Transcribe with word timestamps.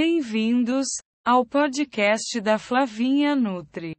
Bem-vindos 0.00 0.86
ao 1.24 1.44
podcast 1.44 2.40
da 2.40 2.56
Flavinha 2.56 3.34
Nutri. 3.34 3.96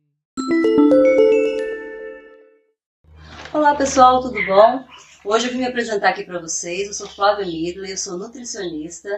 Olá 3.53 3.75
pessoal, 3.75 4.21
tudo 4.21 4.41
bom? 4.45 4.85
Hoje 5.25 5.47
eu 5.47 5.51
vim 5.51 5.57
me 5.57 5.65
apresentar 5.65 6.11
aqui 6.11 6.23
para 6.23 6.39
vocês. 6.39 6.87
Eu 6.87 6.93
sou 6.93 7.09
Flávia 7.09 7.45
Midley, 7.45 7.91
eu 7.91 7.97
sou 7.97 8.17
nutricionista 8.17 9.09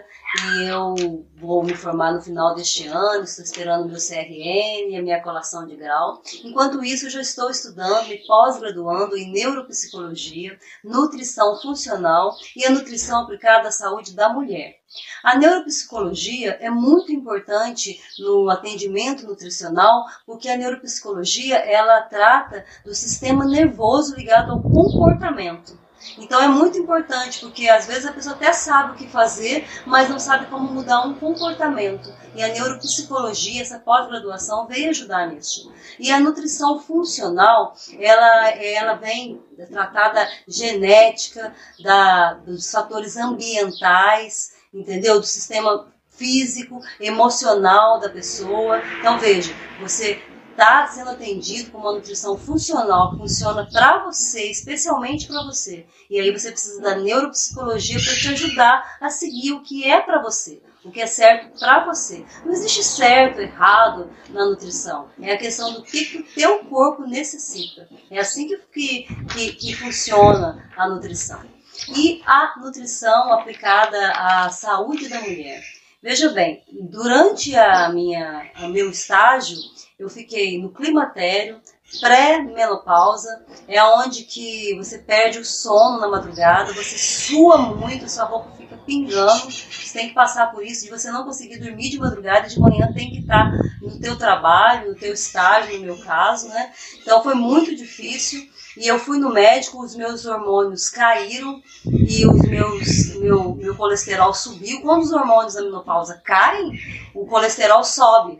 e 0.43 0.63
eu 0.63 1.23
vou 1.35 1.63
me 1.63 1.75
formar 1.75 2.13
no 2.13 2.21
final 2.23 2.55
deste 2.55 2.87
ano. 2.87 3.25
Estou 3.25 3.45
esperando 3.45 3.87
meu 3.87 3.97
CRN 3.97 4.97
a 4.97 5.03
minha 5.03 5.21
colação 5.21 5.67
de 5.67 5.75
grau. 5.75 6.23
Enquanto 6.43 6.83
isso, 6.83 7.05
eu 7.05 7.11
já 7.11 7.21
estou 7.21 7.51
estudando 7.51 8.11
e 8.11 8.25
pós-graduando 8.25 9.15
em 9.15 9.31
neuropsicologia, 9.31 10.57
nutrição 10.83 11.61
funcional 11.61 12.35
e 12.55 12.65
a 12.65 12.71
nutrição 12.71 13.21
aplicada 13.21 13.67
à 13.67 13.71
saúde 13.71 14.15
da 14.15 14.33
mulher. 14.33 14.80
A 15.23 15.37
neuropsicologia 15.37 16.57
é 16.59 16.69
muito 16.69 17.11
importante 17.11 18.01
no 18.19 18.49
atendimento 18.49 19.25
nutricional, 19.25 20.05
porque 20.25 20.49
a 20.49 20.57
neuropsicologia 20.57 21.57
ela 21.57 22.01
trata 22.01 22.65
do 22.83 22.93
sistema 22.93 23.45
nervoso 23.45 24.15
ligado 24.15 24.51
ao 24.51 24.61
comportamento. 24.61 25.79
Então 26.17 26.41
é 26.41 26.47
muito 26.47 26.77
importante, 26.77 27.39
porque 27.39 27.69
às 27.69 27.85
vezes 27.85 28.05
a 28.05 28.11
pessoa 28.11 28.35
até 28.35 28.51
sabe 28.51 28.91
o 28.91 28.95
que 28.95 29.07
fazer, 29.07 29.67
mas 29.85 30.09
não 30.09 30.19
sabe 30.19 30.47
como 30.47 30.73
mudar 30.73 31.01
um 31.01 31.13
comportamento. 31.13 32.11
E 32.33 32.41
a 32.41 32.47
neuropsicologia, 32.47 33.61
essa 33.61 33.79
pós-graduação, 33.79 34.65
veio 34.65 34.89
ajudar 34.89 35.27
nisso. 35.27 35.71
E 35.99 36.11
a 36.11 36.19
nutrição 36.19 36.79
funcional, 36.79 37.75
ela, 37.99 38.49
ela 38.49 38.93
vem 38.95 39.41
tratar 39.69 40.09
da 40.09 40.27
genética, 40.47 41.53
da, 41.83 42.33
dos 42.33 42.71
fatores 42.71 43.15
ambientais, 43.15 44.53
entendeu? 44.73 45.19
Do 45.19 45.25
sistema 45.25 45.87
físico, 46.09 46.79
emocional 46.99 47.99
da 47.99 48.09
pessoa. 48.09 48.81
Então 48.99 49.17
veja, 49.17 49.53
você 49.79 50.21
está 50.51 50.85
sendo 50.87 51.09
atendido 51.09 51.71
com 51.71 51.79
uma 51.79 51.93
nutrição 51.93 52.37
funcional 52.37 53.11
que 53.11 53.17
funciona 53.17 53.67
para 53.71 54.03
você, 54.03 54.51
especialmente 54.51 55.27
para 55.27 55.43
você. 55.43 55.85
E 56.09 56.19
aí 56.19 56.31
você 56.31 56.51
precisa 56.51 56.81
da 56.81 56.95
neuropsicologia 56.95 57.99
para 57.99 58.13
te 58.13 58.27
ajudar 58.27 58.97
a 59.01 59.09
seguir 59.09 59.53
o 59.53 59.61
que 59.61 59.89
é 59.89 59.99
para 60.01 60.21
você, 60.21 60.61
o 60.83 60.91
que 60.91 61.01
é 61.01 61.07
certo 61.07 61.57
para 61.57 61.85
você. 61.85 62.25
Não 62.45 62.51
existe 62.51 62.83
certo, 62.83 63.39
errado 63.39 64.09
na 64.29 64.45
nutrição. 64.45 65.09
É 65.19 65.33
a 65.33 65.37
questão 65.37 65.73
do 65.73 65.83
que, 65.83 66.05
que 66.05 66.17
o 66.19 66.23
teu 66.35 66.59
corpo 66.65 67.07
necessita. 67.07 67.87
É 68.09 68.19
assim 68.19 68.47
que, 68.47 68.57
que, 68.71 69.07
que, 69.33 69.53
que 69.53 69.75
funciona 69.75 70.69
a 70.77 70.87
nutrição. 70.87 71.41
E 71.89 72.21
a 72.25 72.53
nutrição 72.59 73.33
aplicada 73.33 74.11
à 74.11 74.49
saúde 74.49 75.09
da 75.09 75.19
mulher. 75.21 75.61
Veja 76.01 76.29
bem, 76.29 76.63
durante 76.71 77.55
a 77.55 77.89
minha, 77.89 78.51
o 78.59 78.67
meu 78.67 78.89
estágio, 78.89 79.57
eu 79.99 80.09
fiquei 80.09 80.59
no 80.59 80.71
climatério, 80.71 81.61
pré-menopausa, 81.99 83.45
é 83.67 83.83
onde 83.83 84.23
que 84.23 84.75
você 84.77 84.97
perde 84.97 85.39
o 85.39 85.45
sono 85.45 85.99
na 85.99 86.07
madrugada, 86.07 86.73
você 86.73 86.97
sua 86.97 87.57
muito, 87.57 88.09
sua 88.09 88.23
roupa 88.23 88.49
fica 88.57 88.77
pingando, 88.77 89.51
você 89.51 89.99
tem 89.99 90.09
que 90.09 90.15
passar 90.15 90.51
por 90.51 90.65
isso, 90.65 90.85
de 90.85 90.89
você 90.89 91.11
não 91.11 91.23
conseguir 91.23 91.57
dormir 91.57 91.89
de 91.89 91.99
madrugada, 91.99 92.47
de 92.47 92.59
manhã 92.59 92.91
tem 92.93 93.11
que 93.11 93.19
estar 93.19 93.51
no 93.81 93.99
teu 93.99 94.17
trabalho, 94.17 94.89
no 94.89 94.95
teu 94.95 95.13
estágio, 95.13 95.77
no 95.79 95.85
meu 95.85 95.97
caso, 95.99 96.47
né? 96.47 96.71
Então 97.01 97.21
foi 97.21 97.35
muito 97.35 97.75
difícil. 97.75 98.49
E 98.77 98.87
eu 98.87 98.97
fui 98.97 99.19
no 99.19 99.33
médico, 99.33 99.83
os 99.83 99.95
meus 99.95 100.25
hormônios 100.25 100.89
caíram 100.89 101.61
e 101.85 102.25
os 102.25 102.41
meus, 102.43 103.15
meu, 103.15 103.55
meu 103.55 103.75
colesterol 103.75 104.33
subiu. 104.33 104.81
Quando 104.81 105.03
os 105.03 105.11
hormônios 105.11 105.55
da 105.55 105.61
menopausa 105.61 106.21
caem, 106.23 106.79
o 107.13 107.25
colesterol 107.25 107.83
sobe. 107.83 108.39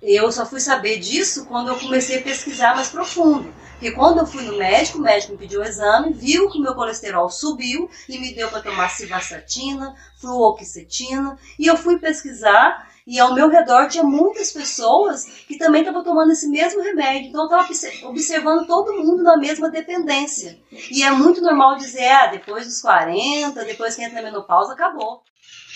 Eu 0.00 0.30
só 0.30 0.46
fui 0.46 0.60
saber 0.60 0.98
disso 0.98 1.46
quando 1.46 1.68
eu 1.68 1.78
comecei 1.78 2.18
a 2.18 2.22
pesquisar 2.22 2.76
mais 2.76 2.88
profundo. 2.88 3.52
Porque 3.72 3.90
quando 3.90 4.18
eu 4.18 4.26
fui 4.26 4.44
no 4.44 4.56
médico, 4.56 4.98
o 4.98 5.02
médico 5.02 5.32
me 5.32 5.38
pediu 5.38 5.60
o 5.60 5.64
exame, 5.64 6.12
viu 6.12 6.48
que 6.48 6.58
o 6.58 6.62
meu 6.62 6.74
colesterol 6.74 7.28
subiu 7.28 7.90
e 8.08 8.18
me 8.18 8.32
deu 8.32 8.48
para 8.48 8.62
tomar 8.62 8.88
civastatina, 8.88 9.94
fluoxetina, 10.20 11.36
e 11.58 11.66
eu 11.66 11.76
fui 11.76 11.98
pesquisar 11.98 12.93
e 13.06 13.20
ao 13.20 13.34
meu 13.34 13.48
redor 13.48 13.88
tinha 13.88 14.02
muitas 14.02 14.50
pessoas 14.50 15.24
que 15.46 15.58
também 15.58 15.82
estavam 15.82 16.02
tomando 16.02 16.32
esse 16.32 16.48
mesmo 16.48 16.82
remédio. 16.82 17.28
Então 17.28 17.42
eu 17.42 17.62
estava 17.62 18.08
observando 18.08 18.66
todo 18.66 18.94
mundo 18.94 19.22
na 19.22 19.36
mesma 19.36 19.68
dependência. 19.68 20.58
E 20.90 21.02
é 21.02 21.10
muito 21.10 21.42
normal 21.42 21.76
dizer, 21.76 22.08
ah, 22.08 22.26
depois 22.28 22.66
dos 22.66 22.80
40, 22.80 23.64
depois 23.64 23.94
que 23.94 24.02
entra 24.02 24.22
na 24.22 24.30
menopausa, 24.30 24.72
acabou. 24.72 25.22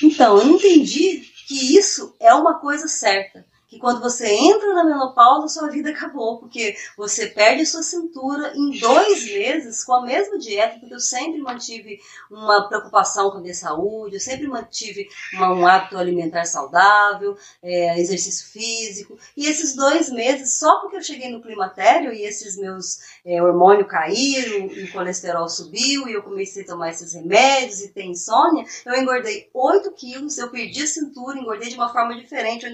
Então, 0.03 0.39
eu 0.39 0.49
entendi 0.49 1.23
que 1.47 1.77
isso 1.77 2.15
é 2.21 2.33
uma 2.33 2.59
coisa 2.61 2.89
certa 2.89 3.45
que 3.69 3.79
quando 3.79 4.01
você 4.01 4.27
entra 4.27 4.73
na 4.73 4.83
menopausa, 4.83 5.47
sua 5.49 5.69
vida 5.69 5.91
acabou, 5.91 6.39
porque 6.39 6.75
você 6.97 7.27
perde 7.27 7.67
sua 7.67 7.83
cintura 7.83 8.53
em 8.57 8.71
dois 8.79 9.27
meses 9.27 9.85
com 9.85 9.93
a 9.93 10.07
mesma 10.07 10.39
dieta, 10.39 10.79
porque 10.79 10.95
eu 10.95 11.01
sempre 11.01 11.39
mantive 11.39 12.01
uma 12.31 12.67
preocupação 12.67 13.31
com 13.31 13.37
a 13.37 13.41
minha 13.43 13.55
saúde, 13.55 14.17
eu 14.17 14.21
sempre 14.21 14.47
mantive 14.47 15.07
uma, 15.35 15.53
um 15.53 15.67
hábito 15.67 15.99
alimentar 15.99 16.47
saudável, 16.47 17.37
é, 17.63 18.01
exercício 18.01 18.51
físico, 18.51 19.19
e 19.37 19.47
esses 19.47 19.77
dois 19.77 20.11
meses, 20.11 20.59
só 20.59 20.81
porque 20.81 20.97
eu 20.97 21.03
cheguei 21.03 21.31
no 21.31 21.43
climatério 21.43 22.11
e 22.11 22.23
esses 22.23 22.57
meus 22.57 22.99
é, 23.23 23.43
hormônios 23.43 23.87
caíram, 23.87 24.67
e 24.67 24.85
o 24.85 24.93
colesterol 24.93 25.49
subiu, 25.49 26.09
e 26.09 26.15
eu 26.15 26.23
comecei 26.23 26.63
a 26.63 26.67
tomar 26.67 26.89
esses 26.89 27.13
remédios 27.13 27.83
e 27.83 27.89
ter 27.89 28.05
insônia, 28.05 28.65
eu 28.87 28.95
engordei 28.95 29.51
8 29.53 29.93
quilos, 29.93 30.39
eu 30.39 30.51
perdi 30.51 30.83
a 30.83 30.87
cintura, 30.87 31.39
engordei 31.39 31.69
de 31.69 31.75
uma 31.75 31.93
forma 31.93 32.17
diferente, 32.17 32.67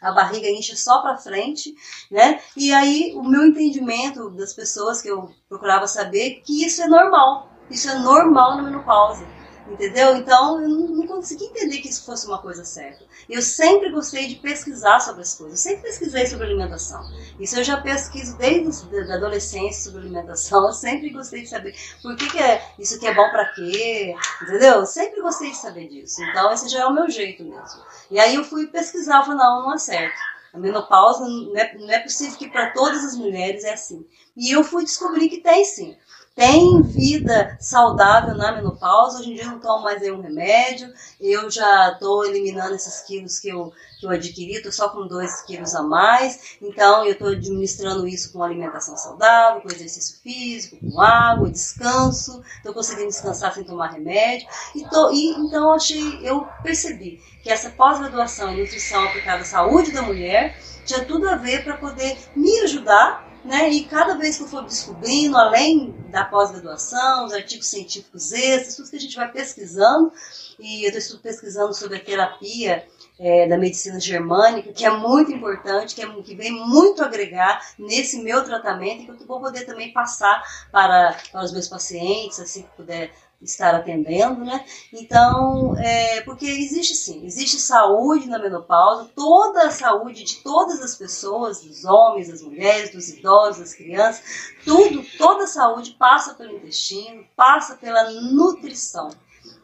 a 0.00 0.10
barriga 0.10 0.39
barriga 0.40 0.48
enche 0.48 0.76
só 0.76 1.02
para 1.02 1.18
frente, 1.18 1.74
né? 2.10 2.40
E 2.56 2.72
aí 2.72 3.12
o 3.14 3.22
meu 3.22 3.44
entendimento 3.46 4.30
das 4.30 4.52
pessoas 4.52 5.02
que 5.02 5.08
eu 5.08 5.30
procurava 5.48 5.86
saber 5.86 6.40
que 6.44 6.64
isso 6.64 6.82
é 6.82 6.88
normal, 6.88 7.50
isso 7.70 7.88
é 7.88 7.98
normal 7.98 8.56
na 8.56 8.62
menopausa. 8.62 9.26
Entendeu? 9.66 10.16
Então 10.16 10.60
eu 10.60 10.68
não 10.68 11.06
consegui 11.06 11.44
entender 11.44 11.78
que 11.78 11.88
isso 11.88 12.04
fosse 12.04 12.26
uma 12.26 12.38
coisa 12.38 12.64
certa. 12.64 13.04
Eu 13.28 13.42
sempre 13.42 13.90
gostei 13.90 14.26
de 14.26 14.36
pesquisar 14.36 15.00
sobre 15.00 15.22
as 15.22 15.34
coisas, 15.34 15.64
eu 15.64 15.70
sempre 15.70 15.88
pesquisei 15.88 16.26
sobre 16.26 16.46
alimentação. 16.46 17.02
Isso 17.38 17.56
eu 17.56 17.64
já 17.64 17.80
pesquiso 17.80 18.36
desde 18.36 19.12
a 19.12 19.14
adolescência 19.14 19.84
sobre 19.84 20.00
alimentação. 20.00 20.66
Eu 20.70 20.72
sempre 20.72 21.10
gostei 21.10 21.42
de 21.42 21.48
saber 21.48 21.74
por 22.02 22.14
que, 22.16 22.30
que 22.30 22.38
é, 22.38 22.62
isso 22.78 22.96
aqui 22.96 23.06
é 23.06 23.14
bom 23.14 23.28
para 23.30 23.52
quê, 23.54 24.14
entendeu? 24.42 24.76
Eu 24.76 24.86
sempre 24.86 25.20
gostei 25.20 25.50
de 25.50 25.56
saber 25.56 25.88
disso. 25.88 26.22
Então 26.22 26.52
esse 26.52 26.68
já 26.68 26.80
é 26.82 26.86
o 26.86 26.94
meu 26.94 27.08
jeito 27.10 27.42
mesmo. 27.44 27.80
E 28.10 28.18
aí 28.18 28.34
eu 28.34 28.44
fui 28.44 28.66
pesquisar, 28.66 29.22
falei, 29.22 29.38
não, 29.38 29.62
não 29.62 29.74
é 29.74 29.78
certo. 29.78 30.18
A 30.52 30.58
menopausa 30.58 31.24
não 31.26 31.56
é, 31.56 31.74
não 31.78 31.90
é 31.90 32.00
possível 32.00 32.36
que 32.36 32.48
para 32.48 32.70
todas 32.70 33.04
as 33.04 33.16
mulheres 33.16 33.64
é 33.64 33.72
assim. 33.72 34.06
E 34.36 34.50
eu 34.50 34.64
fui 34.64 34.84
descobrir 34.84 35.28
que 35.28 35.38
tem 35.38 35.64
sim 35.64 35.96
tem 36.40 36.80
vida 36.80 37.54
saudável 37.60 38.34
na 38.34 38.52
menopausa. 38.52 39.18
Hoje 39.18 39.30
em 39.30 39.34
dia 39.34 39.44
eu 39.44 39.50
não 39.50 39.60
tomo 39.60 39.84
mais 39.84 40.00
nenhum 40.00 40.22
remédio, 40.22 40.90
eu 41.20 41.50
já 41.50 41.92
estou 41.92 42.24
eliminando 42.24 42.74
esses 42.74 43.02
quilos 43.02 43.38
que 43.38 43.50
eu, 43.50 43.70
que 44.00 44.06
eu 44.06 44.10
adquiri, 44.10 44.54
estou 44.54 44.72
só 44.72 44.88
com 44.88 45.06
2 45.06 45.42
quilos 45.42 45.74
a 45.74 45.82
mais. 45.82 46.56
Então 46.62 47.04
eu 47.04 47.12
estou 47.12 47.28
administrando 47.28 48.08
isso 48.08 48.32
com 48.32 48.42
alimentação 48.42 48.96
saudável, 48.96 49.60
com 49.60 49.68
exercício 49.68 50.18
físico, 50.22 50.78
com 50.80 50.98
água, 50.98 51.50
descanso. 51.50 52.42
Estou 52.56 52.72
conseguindo 52.72 53.08
descansar 53.08 53.52
sem 53.52 53.62
tomar 53.62 53.88
remédio. 53.88 54.48
E, 54.74 54.82
tô, 54.88 55.12
e 55.12 55.32
então 55.32 55.72
achei, 55.72 56.26
eu 56.26 56.48
percebi 56.62 57.20
que 57.42 57.50
essa 57.50 57.68
pós-graduação 57.68 58.50
em 58.50 58.62
nutrição 58.62 59.04
aplicada 59.04 59.42
à 59.42 59.44
saúde 59.44 59.92
da 59.92 60.00
mulher 60.00 60.58
tinha 60.86 61.04
tudo 61.04 61.28
a 61.28 61.36
ver 61.36 61.64
para 61.64 61.76
poder 61.76 62.16
me 62.34 62.60
ajudar 62.60 63.29
né? 63.44 63.70
E 63.70 63.84
cada 63.84 64.16
vez 64.16 64.36
que 64.36 64.42
eu 64.42 64.48
for 64.48 64.64
descobrindo, 64.64 65.36
além 65.36 65.94
da 66.08 66.24
pós-graduação, 66.24 67.24
os 67.24 67.32
artigos 67.32 67.68
científicos 67.68 68.32
extras, 68.32 68.76
tudo 68.76 68.90
que 68.90 68.96
a 68.96 69.00
gente 69.00 69.16
vai 69.16 69.30
pesquisando, 69.30 70.12
e 70.58 70.84
eu 70.84 70.90
estou 70.90 71.18
pesquisando 71.18 71.74
sobre 71.74 71.96
a 71.96 72.04
terapia 72.04 72.86
é, 73.18 73.48
da 73.48 73.56
medicina 73.56 73.98
germânica, 73.98 74.72
que 74.72 74.84
é 74.84 74.90
muito 74.90 75.32
importante, 75.32 75.94
que, 75.94 76.02
é, 76.02 76.22
que 76.22 76.34
vem 76.34 76.52
muito 76.52 77.02
agregar 77.02 77.60
nesse 77.78 78.22
meu 78.22 78.44
tratamento, 78.44 79.02
e 79.02 79.06
que 79.06 79.22
eu 79.22 79.26
vou 79.26 79.40
poder 79.40 79.64
também 79.64 79.92
passar 79.92 80.42
para, 80.70 81.16
para 81.32 81.44
os 81.44 81.52
meus 81.52 81.68
pacientes, 81.68 82.40
assim 82.40 82.62
que 82.62 82.70
puder 82.76 83.10
estar 83.42 83.74
atendendo, 83.74 84.44
né? 84.44 84.64
Então, 84.92 85.74
é, 85.78 86.20
porque 86.22 86.46
existe 86.46 86.94
sim, 86.94 87.24
existe 87.24 87.58
saúde 87.58 88.28
na 88.28 88.38
menopausa, 88.38 89.10
toda 89.14 89.66
a 89.66 89.70
saúde 89.70 90.24
de 90.24 90.36
todas 90.42 90.80
as 90.80 90.94
pessoas, 90.94 91.62
dos 91.62 91.84
homens, 91.84 92.28
das 92.28 92.42
mulheres, 92.42 92.92
dos 92.92 93.08
idosos, 93.08 93.60
das 93.60 93.74
crianças, 93.74 94.22
tudo, 94.64 95.04
toda 95.16 95.44
a 95.44 95.48
saúde 95.48 95.96
passa 95.98 96.34
pelo 96.34 96.56
intestino, 96.56 97.24
passa 97.34 97.76
pela 97.76 98.10
nutrição. 98.10 99.10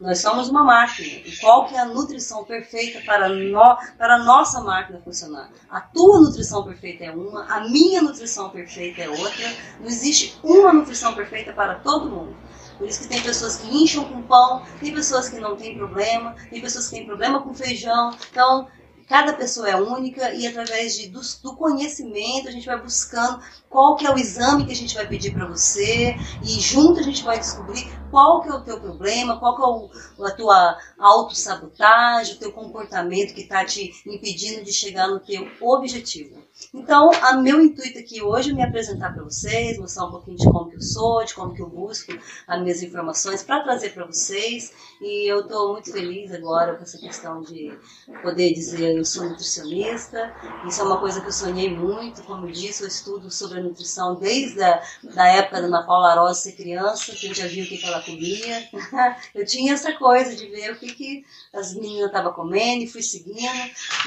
Nós 0.00 0.18
somos 0.20 0.48
uma 0.48 0.62
máquina. 0.62 1.08
E 1.24 1.36
qual 1.38 1.66
que 1.66 1.74
é 1.74 1.78
a 1.78 1.86
nutrição 1.86 2.44
perfeita 2.44 3.00
para, 3.06 3.28
no, 3.28 3.78
para 3.96 4.16
a 4.16 4.24
nossa 4.24 4.60
máquina 4.60 5.00
funcionar? 5.02 5.50
A 5.70 5.80
tua 5.80 6.20
nutrição 6.20 6.64
perfeita 6.64 7.04
é 7.04 7.10
uma, 7.10 7.44
a 7.46 7.60
minha 7.68 8.02
nutrição 8.02 8.50
perfeita 8.50 9.02
é 9.02 9.08
outra. 9.08 9.54
Não 9.80 9.86
existe 9.86 10.38
uma 10.42 10.72
nutrição 10.72 11.14
perfeita 11.14 11.52
para 11.52 11.76
todo 11.76 12.10
mundo. 12.10 12.36
Por 12.78 12.86
isso 12.86 13.00
que 13.00 13.08
tem 13.08 13.22
pessoas 13.22 13.56
que 13.56 13.68
incham 13.68 14.04
com 14.04 14.22
pão, 14.22 14.62
tem 14.80 14.92
pessoas 14.92 15.28
que 15.28 15.38
não 15.38 15.56
têm 15.56 15.76
problema, 15.76 16.34
tem 16.50 16.60
pessoas 16.60 16.88
que 16.88 16.96
têm 16.96 17.06
problema 17.06 17.42
com 17.42 17.54
feijão. 17.54 18.14
Então, 18.30 18.68
cada 19.08 19.32
pessoa 19.32 19.68
é 19.68 19.76
única 19.76 20.32
e 20.34 20.46
através 20.46 20.96
de, 20.96 21.08
do, 21.08 21.20
do, 21.42 21.56
conhecimento 21.56 22.48
a 22.48 22.50
gente 22.50 22.66
vai 22.66 22.80
buscando 22.80 23.40
qual 23.70 23.96
que 23.96 24.06
é 24.06 24.12
o 24.12 24.18
exame 24.18 24.66
que 24.66 24.72
a 24.72 24.76
gente 24.76 24.94
vai 24.94 25.06
pedir 25.06 25.32
para 25.32 25.46
você 25.46 26.16
e 26.42 26.60
junto 26.60 27.00
a 27.00 27.02
gente 27.02 27.22
vai 27.22 27.38
descobrir 27.38 27.88
qual 28.16 28.40
que 28.40 28.48
é 28.48 28.54
o 28.54 28.62
teu 28.62 28.80
problema, 28.80 29.38
qual 29.38 29.54
que 29.54 29.60
é 29.60 29.66
o, 29.66 30.24
a 30.24 30.30
tua 30.30 30.78
autossabotagem, 30.98 32.36
o 32.36 32.38
teu 32.38 32.50
comportamento 32.50 33.34
que 33.34 33.42
está 33.42 33.62
te 33.62 33.92
impedindo 34.06 34.64
de 34.64 34.72
chegar 34.72 35.06
no 35.06 35.20
teu 35.20 35.46
objetivo. 35.60 36.42
Então, 36.72 37.10
o 37.10 37.42
meu 37.42 37.60
intuito 37.60 37.98
aqui 37.98 38.22
hoje 38.22 38.50
é 38.50 38.54
me 38.54 38.62
apresentar 38.62 39.12
para 39.12 39.22
vocês, 39.22 39.78
mostrar 39.78 40.06
um 40.06 40.10
pouquinho 40.10 40.38
de 40.38 40.44
como 40.44 40.70
que 40.70 40.76
eu 40.76 40.80
sou, 40.80 41.22
de 41.22 41.34
como 41.34 41.52
que 41.52 41.60
eu 41.60 41.68
busco 41.68 42.16
as 42.48 42.62
minhas 42.62 42.82
informações 42.82 43.42
para 43.42 43.62
trazer 43.62 43.90
para 43.90 44.06
vocês. 44.06 44.72
E 45.02 45.30
eu 45.30 45.40
estou 45.40 45.72
muito 45.72 45.92
feliz 45.92 46.32
agora 46.32 46.74
com 46.74 46.82
essa 46.82 46.96
questão 46.96 47.42
de 47.42 47.78
poder 48.22 48.54
dizer 48.54 48.96
eu 48.96 49.04
sou 49.04 49.28
nutricionista. 49.28 50.34
Isso 50.66 50.80
é 50.80 50.84
uma 50.84 50.98
coisa 50.98 51.20
que 51.20 51.26
eu 51.26 51.32
sonhei 51.32 51.70
muito, 51.76 52.22
como 52.22 52.46
eu 52.46 52.52
disse, 52.52 52.82
eu 52.82 52.88
estudo 52.88 53.30
sobre 53.30 53.58
a 53.58 53.62
nutrição 53.62 54.14
desde 54.14 54.62
a 54.62 54.82
da 55.02 55.28
época 55.28 55.60
da 55.60 55.66
Ana 55.66 55.82
Paula 55.82 56.14
Rosa 56.14 56.40
ser 56.40 56.52
criança, 56.52 57.12
que 57.12 57.26
eu 57.26 57.34
já 57.34 57.46
vi 57.46 57.62
o 57.62 57.66
que 57.66 57.84
ela 57.84 58.00
eu 59.34 59.44
tinha 59.44 59.72
essa 59.72 59.92
coisa 59.92 60.34
de 60.34 60.46
ver 60.46 60.72
o 60.72 60.78
que, 60.78 60.92
que 60.92 61.24
as 61.52 61.74
meninas 61.74 62.06
estavam 62.06 62.32
comendo 62.32 62.84
e 62.84 62.88
fui 62.88 63.02
seguindo. 63.02 63.36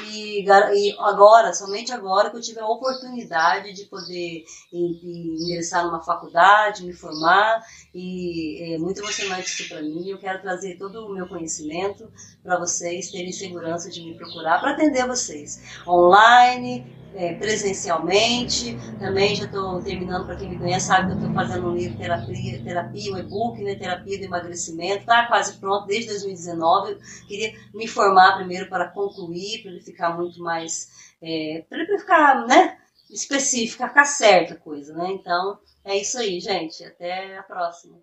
E, 0.06 0.44
e 0.46 0.96
agora, 1.00 1.54
somente 1.54 1.92
agora, 1.92 2.30
que 2.30 2.38
eu 2.38 2.42
tive 2.42 2.60
a 2.60 2.68
oportunidade 2.68 3.74
de 3.74 3.86
poder 3.86 4.44
ingressar 4.72 5.86
numa 5.86 6.02
faculdade, 6.02 6.86
me 6.86 6.94
formar, 6.94 7.62
e 7.94 8.74
é 8.74 8.78
muito 8.78 9.00
emocionante 9.00 9.48
isso 9.48 9.70
para 9.70 9.82
mim. 9.82 10.10
Eu 10.10 10.20
quero 10.20 10.42
trazer 10.42 10.78
todo 10.78 11.06
o 11.06 11.14
meu 11.14 11.28
conhecimento 11.28 12.12
para 12.44 12.58
vocês 12.58 13.12
terem 13.12 13.32
segurança 13.32 13.90
de 13.90 14.02
me 14.02 14.16
procurar 14.16 14.60
para 14.60 14.72
atender 14.72 15.06
vocês 15.08 15.62
online, 15.88 16.86
é, 17.14 17.34
presencialmente. 17.34 18.78
Também 19.00 19.36
já 19.36 19.46
estou 19.46 19.82
terminando, 19.82 20.26
para 20.26 20.36
quem 20.36 20.50
me 20.50 20.58
conhece, 20.58 20.88
sabe 20.88 21.08
que 21.08 21.14
eu 21.14 21.18
estou 21.18 21.34
fazendo 21.34 21.68
um 21.68 21.76
livro 21.76 21.98
terapia, 21.98 22.64
terapia 22.64 23.14
um 23.14 23.18
e-book, 23.18 23.62
né, 23.64 23.76
terapia 23.76 24.18
do 24.18 24.26
emagrecimento. 24.26 25.00
Está 25.00 25.26
quase 25.28 25.58
pronto 25.58 25.88
desde 25.88 26.10
2019. 26.10 26.92
Eu 26.92 27.00
queria 27.28 27.54
me 27.74 27.88
formar 27.88 28.38
primeiro 28.38 28.70
para 28.70 28.88
concluir, 28.88 29.62
para 29.62 29.72
ele 29.72 29.82
ficar 29.82 30.16
muito 30.18 30.40
mais. 30.42 31.14
É, 31.22 31.66
para 31.70 31.80
ele 31.80 31.98
ficar, 31.98 32.46
né? 32.48 32.78
Específica, 33.10 33.88
ficar 33.88 34.06
certa 34.06 34.54
a 34.54 34.58
coisa, 34.58 34.94
né? 34.94 35.12
Então, 35.12 35.60
é 35.84 35.98
isso 35.98 36.18
aí, 36.20 36.40
gente. 36.40 36.84
Até 36.84 37.38
a 37.38 37.44
próxima. 37.44 37.98